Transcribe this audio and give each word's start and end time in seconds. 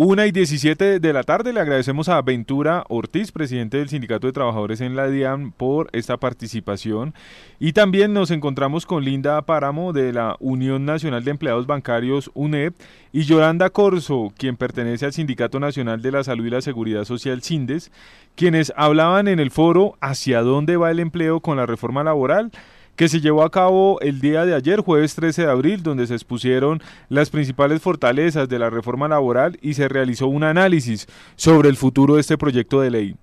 Una 0.00 0.28
y 0.28 0.30
17 0.30 1.00
de 1.00 1.12
la 1.12 1.24
tarde 1.24 1.52
le 1.52 1.58
agradecemos 1.58 2.08
a 2.08 2.22
Ventura 2.22 2.84
Ortiz, 2.88 3.32
presidente 3.32 3.78
del 3.78 3.88
Sindicato 3.88 4.28
de 4.28 4.32
Trabajadores 4.32 4.80
en 4.80 4.94
la 4.94 5.08
DIAN, 5.08 5.50
por 5.50 5.88
esta 5.90 6.18
participación. 6.18 7.14
Y 7.58 7.72
también 7.72 8.12
nos 8.12 8.30
encontramos 8.30 8.86
con 8.86 9.04
Linda 9.04 9.42
Páramo 9.42 9.92
de 9.92 10.12
la 10.12 10.36
Unión 10.38 10.84
Nacional 10.84 11.24
de 11.24 11.32
Empleados 11.32 11.66
Bancarios, 11.66 12.30
UNEP, 12.34 12.76
y 13.12 13.22
Yolanda 13.22 13.70
Corso, 13.70 14.32
quien 14.38 14.56
pertenece 14.56 15.04
al 15.04 15.14
Sindicato 15.14 15.58
Nacional 15.58 16.00
de 16.00 16.12
la 16.12 16.22
Salud 16.22 16.46
y 16.46 16.50
la 16.50 16.60
Seguridad 16.60 17.02
Social, 17.02 17.42
SINDES, 17.42 17.90
quienes 18.36 18.72
hablaban 18.76 19.26
en 19.26 19.40
el 19.40 19.50
foro 19.50 19.96
hacia 20.00 20.42
dónde 20.42 20.76
va 20.76 20.92
el 20.92 21.00
empleo 21.00 21.40
con 21.40 21.56
la 21.56 21.66
reforma 21.66 22.04
laboral 22.04 22.52
que 22.98 23.08
se 23.08 23.20
llevó 23.20 23.44
a 23.44 23.50
cabo 23.50 24.00
el 24.00 24.20
día 24.20 24.44
de 24.44 24.56
ayer, 24.56 24.80
jueves 24.80 25.14
13 25.14 25.42
de 25.42 25.50
abril, 25.50 25.84
donde 25.84 26.08
se 26.08 26.14
expusieron 26.14 26.82
las 27.08 27.30
principales 27.30 27.80
fortalezas 27.80 28.48
de 28.48 28.58
la 28.58 28.70
reforma 28.70 29.06
laboral 29.06 29.56
y 29.62 29.74
se 29.74 29.86
realizó 29.88 30.26
un 30.26 30.42
análisis 30.42 31.06
sobre 31.36 31.68
el 31.68 31.76
futuro 31.76 32.16
de 32.16 32.22
este 32.22 32.36
proyecto 32.36 32.80
de 32.80 32.90
ley. 32.90 33.16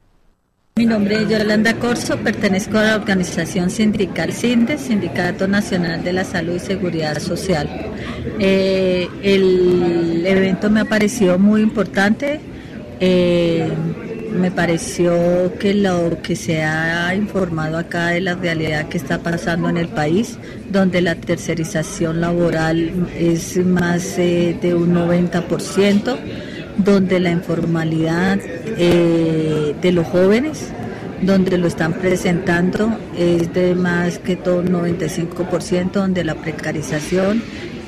Mi 0.78 0.86
nombre 0.86 1.24
es 1.24 1.30
Yolanda 1.30 1.74
Corso, 1.74 2.16
pertenezco 2.18 2.78
a 2.78 2.84
la 2.84 2.96
organización 2.96 3.70
sindical 3.70 4.32
CINDES, 4.32 4.80
Sindicato 4.80 5.46
Nacional 5.46 6.06
de 6.06 6.14
la 6.14 6.24
Salud 6.24 6.56
y 6.56 6.60
Seguridad 6.60 7.20
Social. 7.20 7.70
Eh, 8.40 9.10
el 9.24 10.26
evento 10.26 10.70
me 10.70 10.80
ha 10.80 10.86
parecido 10.86 11.38
muy 11.38 11.62
importante. 11.62 12.40
Eh, 13.02 13.70
me 14.36 14.52
pareció 14.52 15.54
que 15.60 15.74
lo 15.74 16.22
que 16.22 16.36
se 16.36 16.64
ha 16.64 17.14
informado 17.16 17.78
acá 17.78 18.08
de 18.10 18.22
la 18.22 18.36
realidad 18.36 18.88
que 18.88 18.98
está 18.98 19.20
pasando 19.20 19.70
en 19.70 19.78
el 19.78 19.88
país, 19.88 20.38
donde 20.72 21.02
la 21.02 21.16
tercerización 21.16 22.22
laboral 22.22 23.08
es 23.18 23.58
más 23.66 24.18
eh, 24.18 24.58
de 24.62 24.76
un 24.76 24.94
90%, 24.94 26.18
donde 26.78 27.20
la 27.20 27.32
informalidad 27.32 28.40
eh, 28.44 29.76
de 29.82 29.92
los 29.92 30.06
jóvenes, 30.08 30.72
donde 31.22 31.58
lo 31.58 31.68
están 31.68 31.94
presentando, 31.94 32.98
es 33.18 33.54
de 33.54 33.74
más 33.76 34.20
que 34.20 34.36
todo 34.36 34.60
un 34.60 34.68
95%, 34.68 35.92
donde 35.92 36.24
la 36.24 36.36
precarización 36.36 37.42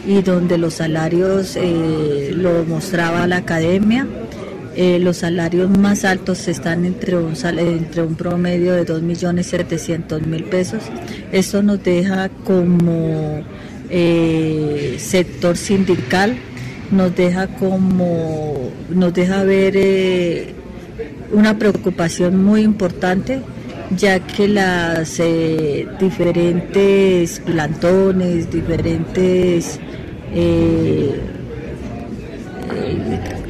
y 0.06 0.22
donde 0.22 0.58
los 0.58 0.76
salarios 0.76 1.58
eh, 1.58 2.32
lo 2.34 2.64
mostraba 2.64 3.28
la 3.28 3.38
academia 3.38 4.08
eh, 4.80 5.00
los 5.00 5.18
salarios 5.18 5.76
más 5.76 6.06
altos 6.06 6.48
están 6.48 6.86
entre 6.86 7.18
un, 7.18 7.34
entre 7.58 8.04
un 8.04 8.14
promedio 8.14 8.74
de 8.74 8.86
2.700.000 8.86 10.44
pesos. 10.50 10.84
Esto 11.32 11.64
nos 11.64 11.84
deja 11.84 12.30
como 12.30 13.42
eh, 13.90 14.98
sector 15.00 15.58
sindical, 15.58 16.38
nos 16.92 17.16
deja 17.16 17.48
como, 17.48 18.70
nos 18.92 19.12
deja 19.16 19.44
ver 19.44 19.74
eh, 19.76 20.54
una 21.32 21.58
preocupación 21.58 22.46
muy 22.46 22.62
importante 22.62 23.42
ya 23.96 24.20
que 24.20 24.48
las 24.48 25.20
diferentes 26.00 27.40
plantones, 27.40 28.52
diferentes 28.52 29.80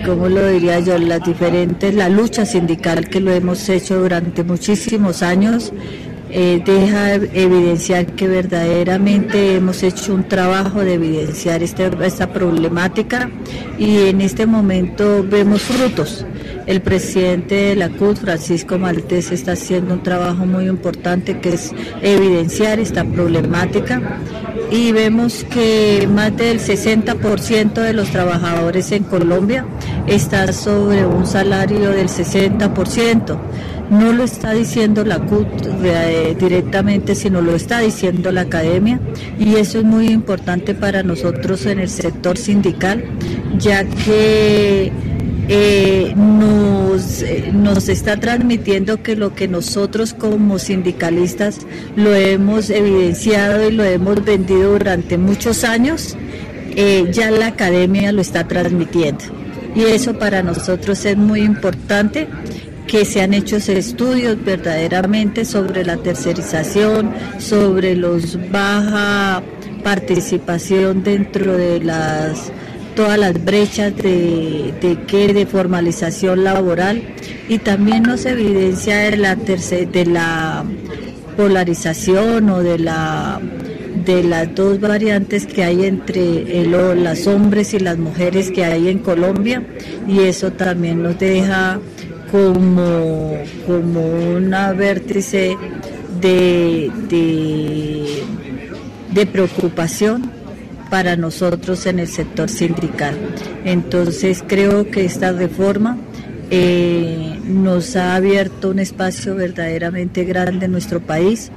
¿cómo 0.08 0.30
lo 0.30 0.48
diría 0.48 0.80
yo? 0.80 0.98
Las 0.98 1.24
diferentes, 1.26 1.94
la 1.94 2.08
lucha 2.08 2.46
sindical 2.46 3.10
que 3.10 3.20
lo 3.20 3.32
hemos 3.32 3.68
hecho 3.68 4.00
durante 4.00 4.42
muchísimos 4.44 5.22
años, 5.22 5.74
eh, 6.30 6.62
deja 6.66 7.16
evidenciar 7.16 8.06
que 8.08 8.28
verdaderamente 8.28 9.56
hemos 9.56 9.82
hecho 9.84 10.14
un 10.14 10.28
trabajo 10.28 10.82
de 10.82 10.96
evidenciar 10.96 11.64
este, 11.64 11.90
esta 12.04 12.34
problemática 12.34 13.30
y 13.78 14.08
en 14.08 14.22
este 14.22 14.46
momento 14.46 15.24
vemos 15.24 15.62
frutos. 15.62 16.26
El 16.66 16.82
presidente 16.82 17.56
de 17.56 17.76
la 17.78 17.90
CUT, 17.90 18.18
Francisco 18.18 18.78
Maltés, 18.78 19.32
está 19.32 19.54
haciendo 19.54 19.94
un 19.94 20.04
trabajo 20.04 20.46
muy 20.46 20.68
importante 20.68 21.40
que 21.40 21.54
es 21.54 21.74
evidenciar 22.02 22.80
esta 22.80 23.06
problemática 23.06 24.02
y 24.70 24.92
vemos 24.92 25.46
que 25.46 26.10
más 26.12 26.36
del 26.36 26.60
60% 26.60 27.74
de 27.74 27.94
los 27.94 28.10
trabajadores 28.10 28.92
en 28.92 29.04
Colombia 29.04 29.66
está 30.08 30.52
sobre 30.52 31.06
un 31.06 31.26
salario 31.26 31.92
del 31.92 32.10
60%. 32.10 33.38
No 33.90 34.12
lo 34.12 34.24
está 34.24 34.52
diciendo 34.54 35.06
la 35.06 35.20
CUT 35.20 35.48
eh, 35.84 36.36
directamente, 36.38 37.16
sino 37.16 37.40
lo 37.42 37.56
está 37.56 37.80
diciendo 37.80 38.32
la 38.34 38.42
academia 38.42 39.00
y 39.40 39.56
eso 39.56 39.80
es 39.80 39.86
muy 39.86 40.08
importante 40.08 40.74
para 40.74 41.04
nosotros 41.04 41.66
en 41.66 41.80
el 41.80 41.90
sector 41.90 42.38
sindical, 42.38 43.06
ya 43.58 43.86
que 43.86 44.92
eh, 45.48 46.14
nos, 46.18 47.22
eh, 47.22 47.52
nos 47.54 47.88
está 47.88 48.18
transmitiendo 48.18 49.02
que 49.02 49.16
lo 49.16 49.34
que 49.34 49.48
nosotros 49.48 50.14
como 50.14 50.60
sindicalistas 50.60 51.60
lo 51.96 52.14
hemos 52.14 52.70
evidenciado 52.70 53.70
y 53.70 53.72
lo 53.72 53.86
hemos 53.86 54.24
vendido 54.26 54.74
durante 54.74 55.18
muchos 55.18 55.64
años, 55.64 56.18
ya 57.12 57.32
la 57.32 57.48
academia 57.48 58.12
lo 58.12 58.22
está 58.22 58.48
transmitiendo. 58.48 59.24
Y 59.76 59.84
eso 59.84 60.18
para 60.20 60.44
nosotros 60.44 61.06
es 61.06 61.18
muy 61.18 61.42
importante 61.42 62.28
que 62.88 63.06
se 63.06 63.22
han 63.22 63.34
hecho 63.34 63.58
estudios 63.58 64.44
verdaderamente 64.44 65.46
sobre 65.46 65.84
la 65.84 65.98
tercerización, 65.98 67.12
sobre 67.38 67.96
los 67.96 68.38
baja 68.50 69.44
participación 69.84 71.04
dentro 71.04 71.58
de 71.58 71.82
las 71.82 72.52
todas 72.96 73.20
las 73.20 73.46
brechas 73.46 73.96
de, 73.96 74.74
de, 74.82 75.34
de 75.34 75.46
formalización 75.46 76.44
laboral. 76.44 77.04
Y 77.48 77.60
también 77.60 78.04
nos 78.04 78.26
evidencia 78.26 78.98
de 78.98 79.18
la, 79.18 79.36
de 79.36 80.06
la 80.06 80.66
polarización 81.38 82.50
o 82.50 82.64
de 82.64 82.80
la 82.80 83.40
de 84.08 84.24
las 84.24 84.56
dos 84.56 84.80
variantes 84.80 85.46
que 85.46 85.66
hay 85.66 85.86
entre 85.86 86.66
los 86.66 87.28
hombres 87.28 87.74
y 87.74 87.80
las 87.80 87.98
mujeres 87.98 88.52
que 88.52 88.64
hay 88.64 88.88
en 88.88 89.00
Colombia 89.00 89.62
y 90.08 90.22
eso 90.22 90.54
también 90.54 91.04
nos 91.04 91.20
deja 91.20 91.80
como, 92.32 93.38
como 93.68 94.00
una 94.36 94.72
vértice 94.72 95.58
de, 96.22 96.90
de, 97.10 98.24
de 99.14 99.26
preocupación 99.26 100.32
para 100.90 101.18
nosotros 101.18 101.86
en 101.86 102.00
el 102.00 102.08
sector 102.08 102.48
sindical. 102.50 103.14
Entonces 103.66 104.42
creo 104.48 104.90
que 104.90 105.04
esta 105.04 105.34
reforma 105.34 105.98
eh, 106.50 107.42
nos 107.46 107.98
ha 107.98 108.16
abierto 108.16 108.70
un 108.70 108.80
espacio 108.80 109.36
verdaderamente 109.36 110.24
grande 110.24 110.68
en 110.68 110.72
nuestro 110.72 111.02
país 111.02 111.52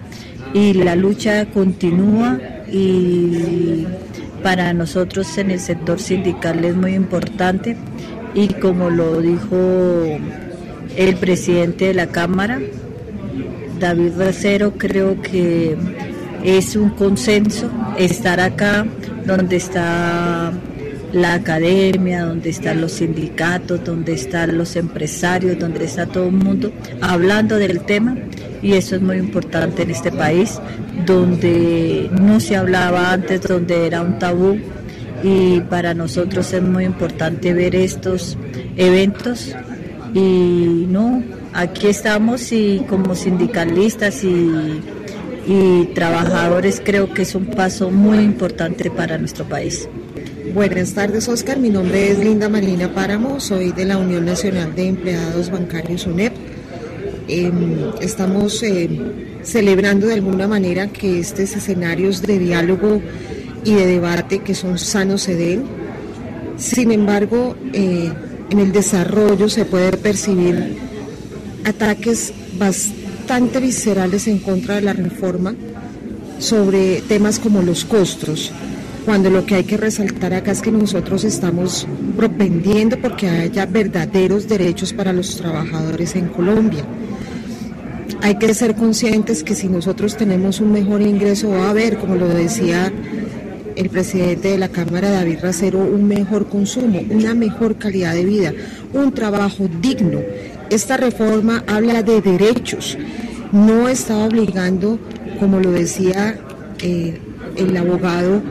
y 0.53 0.75
la 0.75 0.97
lucha 0.97 1.47
continúa 1.47 2.39
y 2.71 3.87
para 4.43 4.73
nosotros 4.73 5.37
en 5.39 5.51
el 5.51 5.61
sector 5.61 6.01
sindical 6.01 6.65
es 6.65 6.75
muy 6.75 6.95
importante 6.95 7.77
y 8.35 8.49
como 8.49 8.91
lo 8.91 9.21
dijo 9.21 10.05
el 10.97 11.17
presidente 11.17 11.87
de 11.87 11.95
la 11.95 12.07
Cámara, 12.07 12.61
David 13.79 14.13
Racero, 14.17 14.75
creo 14.77 15.21
que 15.21 15.77
es 16.45 16.77
un 16.77 16.91
consenso 16.91 17.71
estar 17.99 18.41
acá 18.41 18.87
donde 19.27 19.57
está 19.57 20.53
la 21.13 21.35
academia, 21.35 22.25
donde 22.25 22.51
están 22.51 22.81
los 22.81 22.93
sindicatos, 22.93 23.85
donde 23.85 24.13
están 24.13 24.57
los 24.57 24.77
empresarios, 24.77 25.59
donde 25.59 25.85
está 25.85 26.07
todo 26.07 26.27
el 26.27 26.33
mundo 26.33 26.73
hablando 27.01 27.57
del 27.57 27.81
tema 27.81 28.17
y 28.63 28.75
eso 28.75 28.97
es 28.97 29.03
muy 29.03 29.17
importante 29.17 29.83
en 29.83 29.91
este 29.91 30.13
país 30.13 30.61
donde 31.07 32.11
no 32.21 32.41
se 32.41 32.57
hablaba 32.57 33.13
antes, 33.13 33.43
donde 33.43 33.87
era 33.87 34.03
un 34.03 34.19
tabú 34.19 34.59
y 35.23 35.61
para 35.61 35.95
nosotros 35.95 36.53
es 36.53 36.63
muy 36.63 36.85
importante 36.85 37.53
ver 37.53 37.75
estos 37.75 38.39
eventos 38.77 39.55
y 40.15 40.87
no, 40.89 41.23
aquí 41.53 41.89
estamos 41.89 42.53
y 42.53 42.85
como 42.89 43.15
sindicalistas 43.15 44.25
y 44.25 45.85
trabajadores 45.95 46.81
creo 46.85 47.13
que 47.13 47.23
es 47.23 47.35
un 47.35 47.47
paso 47.47 47.91
muy 47.91 48.19
importante 48.19 48.91
para 48.91 49.19
nuestro 49.19 49.45
país. 49.45 49.89
Buenas 50.55 50.95
tardes, 50.95 51.29
Oscar. 51.29 51.59
Mi 51.59 51.71
nombre 51.71 52.11
es 52.11 52.19
Linda 52.19 52.49
Marina 52.49 52.93
Páramo, 52.93 53.39
soy 53.39 53.71
de 53.71 53.85
la 53.85 53.99
Unión 53.99 54.25
Nacional 54.25 54.75
de 54.75 54.89
Empleados 54.89 55.49
Bancarios 55.49 56.07
UNEP. 56.07 56.50
Em, 57.33 57.93
estamos 58.01 58.61
em, 58.65 58.99
celebrando 59.45 60.09
de 60.09 60.15
alguna 60.15 60.49
manera 60.49 60.89
que 60.89 61.21
estos 61.21 61.55
escenarios 61.55 62.23
de 62.23 62.41
diálogo 62.41 63.01
y 63.65 63.75
de 63.75 63.87
debate 63.87 64.41
que 64.41 64.53
son 64.53 64.79
sanos 64.79 65.23
se 65.23 65.37
den. 65.37 65.63
Sin 66.57 66.91
embargo, 66.91 67.55
eh, 67.73 68.11
en 68.51 68.59
el 68.59 68.73
desarrollo 68.73 69.49
se 69.49 69.65
puede 69.65 69.97
percibir 69.97 70.77
ataques 71.65 72.33
bastante 72.59 73.61
viscerales 73.61 74.27
en 74.27 74.41
contra 74.41 74.75
de 74.75 74.83
la 74.83 74.93
reforma 74.93 75.55
sobre 76.41 77.01
temas 77.03 77.39
como 77.39 77.63
los 77.63 77.85
costos. 77.85 78.51
cuando 79.05 79.31
lo 79.31 79.47
que 79.47 79.55
hay 79.55 79.65
que 79.65 79.79
resaltar 79.79 80.35
acá 80.35 80.53
es 80.53 80.61
que 80.61 80.71
nosotros 80.71 81.25
estamos 81.25 81.87
propendiendo 82.17 83.01
porque 83.01 83.29
haya 83.29 83.65
verdaderos 83.65 84.47
derechos 84.47 84.93
para 84.93 85.13
los 85.13 85.37
trabajadores 85.37 86.15
en 86.17 86.29
Colombia. 86.29 86.85
Hay 88.23 88.35
que 88.37 88.53
ser 88.55 88.75
conscientes 88.75 89.43
que 89.43 89.55
si 89.55 89.69
nosotros 89.69 90.17
tenemos 90.17 90.61
un 90.61 90.73
mejor 90.73 91.01
ingreso 91.01 91.49
va 91.51 91.67
a 91.67 91.71
haber, 91.71 91.97
como 91.97 92.17
lo 92.17 92.29
decía 92.29 92.93
el 93.77 93.89
presidente 93.89 94.49
de 94.49 94.59
la 94.59 94.69
Cámara, 94.69 95.11
David 95.11 95.39
Racero, 95.43 95.79
un 95.79 96.07
mejor 96.07 96.49
consumo, 96.49 97.01
una 97.09 97.35
mejor 97.35 97.77
calidad 97.77 98.13
de 98.13 98.27
vida, 98.27 98.53
un 98.93 99.13
trabajo 99.13 99.69
digno. 99.81 100.21
Esta 100.69 100.99
reforma 100.99 101.65
habla 101.67 102.03
de 102.03 102.21
derechos, 102.21 102.99
no 103.53 103.89
está 103.89 104.19
obligando, 104.19 104.99
como 105.39 105.59
lo 105.59 105.73
decía 105.73 106.39
eh, 106.83 107.19
el 107.57 107.77
abogado 107.77 108.43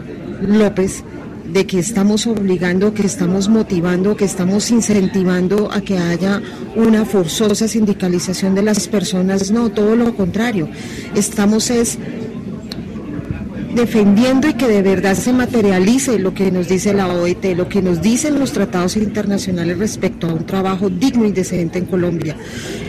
López, 0.48 1.04
de 1.52 1.66
que 1.66 1.80
estamos 1.80 2.28
obligando, 2.28 2.94
que 2.94 3.06
estamos 3.06 3.50
motivando, 3.50 4.16
que 4.16 4.26
estamos 4.26 4.70
incentivando 4.72 5.72
a 5.72 5.82
que 5.82 5.98
haya 5.98 6.42
una 6.76 7.06
forzosa 7.06 7.68
sindicalización 7.68 8.56
de 8.56 8.62
las 8.62 8.88
personas. 8.88 9.52
No, 9.52 9.70
todo 9.70 9.96
lo 9.96 10.16
contrario. 10.16 10.70
Estamos 11.16 11.70
es 11.70 11.98
defendiendo 13.80 14.50
y 14.50 14.54
que 14.56 14.68
de 14.68 14.82
verdad 14.82 15.16
se 15.16 15.32
materialice 15.32 16.20
lo 16.20 16.34
que 16.34 16.52
nos 16.52 16.68
dice 16.68 16.94
la 16.94 17.08
OIT, 17.08 17.46
lo 17.56 17.70
que 17.70 17.82
nos 17.82 18.02
dicen 18.02 18.38
los 18.38 18.52
tratados 18.52 18.98
internacionales 18.98 19.78
respecto 19.78 20.28
a 20.28 20.34
un 20.34 20.46
trabajo 20.46 20.90
digno 20.90 21.26
y 21.26 21.32
decente 21.32 21.80
en 21.80 21.86
Colombia. 21.86 22.36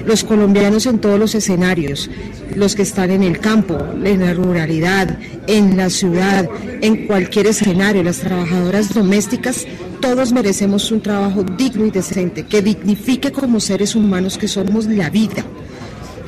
Los 0.05 0.25
colombianos 0.25 0.87
en 0.87 0.99
todos 0.99 1.19
los 1.19 1.37
escenarios, 1.37 2.11
los 2.57 2.75
que 2.75 2.83
están 2.83 3.13
en 3.13 3.23
el 3.23 3.39
campo, 3.39 3.79
en 4.05 4.21
la 4.21 4.35
ruralidad, 4.35 5.17
en 5.47 5.77
la 5.77 5.91
ciudad, 5.91 6.49
en 6.81 7.07
cualquier 7.07 7.47
escenario, 7.47 8.03
las 8.03 8.19
trabajadoras 8.19 8.93
domésticas, 8.93 9.67
todos 10.01 10.33
merecemos 10.33 10.91
un 10.91 11.03
trabajo 11.03 11.45
digno 11.45 11.87
y 11.87 11.93
decente, 11.93 12.47
que 12.47 12.63
dignifique 12.63 13.31
como 13.31 13.61
seres 13.61 13.95
humanos 13.95 14.37
que 14.37 14.49
somos 14.49 14.87
la 14.87 15.09
vida. 15.09 15.45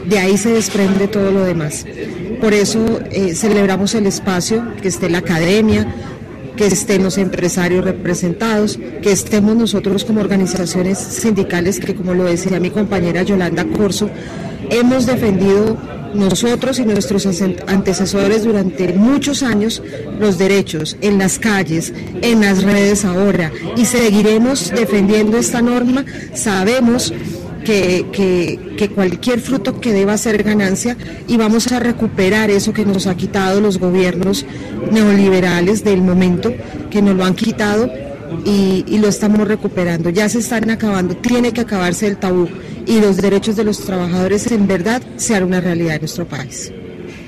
De 0.09 0.19
ahí 0.19 0.37
se 0.37 0.51
desprende 0.51 1.09
todo 1.09 1.33
lo 1.33 1.45
demás. 1.45 1.85
Por 2.43 2.55
eso 2.55 2.99
eh, 3.13 3.37
celebramos 3.37 3.95
el 3.95 4.05
espacio, 4.05 4.75
que 4.83 4.89
esté 4.89 5.09
la 5.09 5.19
academia, 5.19 5.87
que 6.57 6.67
estén 6.67 7.05
los 7.05 7.17
empresarios 7.17 7.85
representados, 7.85 8.81
que 9.01 9.13
estemos 9.13 9.55
nosotros 9.55 10.05
como 10.05 10.21
organizaciones 10.21 10.99
sindicales 10.99 11.79
que, 11.79 11.95
como 11.95 12.15
lo 12.15 12.25
decía 12.25 12.59
mi 12.59 12.71
compañera 12.71 13.23
Yolanda 13.23 13.65
Corso, 13.65 14.11
hemos 14.71 15.07
defendido 15.07 15.79
nosotros 16.15 16.81
y 16.81 16.85
nuestros 16.85 17.29
antecesores 17.69 18.43
durante 18.43 18.93
muchos 18.93 19.45
años 19.45 19.81
los 20.19 20.37
derechos 20.37 20.97
en 21.01 21.19
las 21.19 21.39
calles, 21.39 21.95
en 22.23 22.41
las 22.41 22.65
redes 22.65 23.05
ahora, 23.05 23.53
y 23.77 23.85
seguiremos 23.85 24.73
defendiendo 24.73 25.39
esta 25.39 25.63
norma. 25.63 26.05
Sabemos 26.35 27.15
que, 27.63 28.91
cualquier 28.95 29.41
fruto 29.41 29.81
que 29.81 29.93
deba 29.93 30.17
ser 30.19 30.43
ganancia 30.43 30.97
y 31.29 31.37
vamos 31.37 31.71
a 31.73 31.81
recuperar 31.81 32.51
eso 32.51 32.73
que 32.73 32.85
nos 32.85 33.07
ha 33.07 33.17
quitado 33.17 33.61
los 33.61 33.79
gobiernos 33.79 34.45
neoliberales 34.91 35.85
del 35.85 36.03
momento, 36.03 36.53
que 36.91 37.03
nos 37.03 37.17
lo 37.17 37.25
han 37.25 37.35
quitado 37.35 37.91
y, 38.45 38.85
y 38.87 38.99
lo 38.99 39.09
estamos 39.09 39.47
recuperando. 39.47 40.11
Ya 40.11 40.29
se 40.29 40.41
están 40.41 40.71
acabando, 40.71 41.17
tiene 41.17 41.53
que 41.53 41.63
acabarse 41.63 42.07
el 42.07 42.17
tabú 42.17 42.49
y 42.87 43.01
los 43.01 43.17
derechos 43.17 43.57
de 43.57 43.65
los 43.65 43.81
trabajadores 43.81 44.51
en 44.51 44.67
verdad 44.67 45.03
sean 45.17 45.45
una 45.45 45.61
realidad 45.61 45.95
en 45.95 46.03
nuestro 46.03 46.27
país. 46.27 46.73